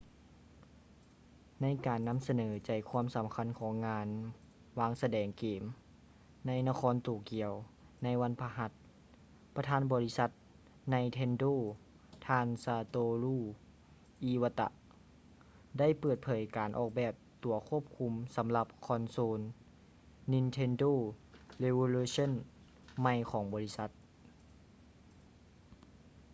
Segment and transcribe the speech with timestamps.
[1.61, 4.07] ໃນການນຳສະເໜີໃຈຄວາມສຳຄັນຂອງງານ
[4.79, 5.63] ວາງສະແດງເກມ
[6.47, 7.51] ໃນນະຄອນໂຕກຽວ
[8.03, 8.71] ໃນວັນພະຫັດ
[9.55, 10.29] ປະທານບໍລິສັດ
[10.91, 11.53] ໄນເທນໂດ nintendo
[12.27, 13.35] ທ່ານ ຊາໂຕຣູ
[14.23, 14.73] ອີວາຕະ satoru
[15.11, 17.13] iwata ໄດ້ເປີດເຜີຍການອອກແບບ
[17.43, 19.39] ຕົວຄວບຄຸມສຳລັບຄອນໂຊນ
[20.33, 20.93] nintendo
[21.63, 22.31] revolution
[23.01, 23.89] ໃໝ່ຂອງບໍລິສັດ